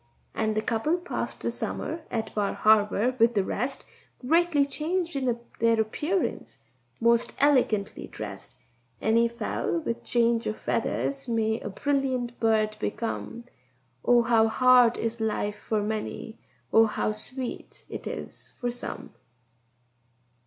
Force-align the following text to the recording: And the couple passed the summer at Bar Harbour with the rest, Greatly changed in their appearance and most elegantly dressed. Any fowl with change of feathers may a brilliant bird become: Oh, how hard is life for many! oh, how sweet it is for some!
And 0.33 0.55
the 0.55 0.63
couple 0.63 0.97
passed 0.97 1.41
the 1.41 1.51
summer 1.51 2.01
at 2.09 2.33
Bar 2.33 2.53
Harbour 2.55 3.15
with 3.19 3.35
the 3.35 3.43
rest, 3.43 3.85
Greatly 4.27 4.65
changed 4.65 5.15
in 5.15 5.39
their 5.59 5.79
appearance 5.79 6.57
and 6.99 7.07
most 7.07 7.35
elegantly 7.39 8.07
dressed. 8.07 8.57
Any 8.99 9.27
fowl 9.27 9.77
with 9.77 10.03
change 10.03 10.47
of 10.47 10.57
feathers 10.57 11.27
may 11.27 11.59
a 11.59 11.69
brilliant 11.69 12.39
bird 12.39 12.77
become: 12.79 13.43
Oh, 14.03 14.23
how 14.23 14.47
hard 14.47 14.97
is 14.97 15.21
life 15.21 15.59
for 15.69 15.83
many! 15.83 16.39
oh, 16.73 16.87
how 16.87 17.11
sweet 17.13 17.85
it 17.87 18.07
is 18.07 18.53
for 18.59 18.71
some! 18.71 19.11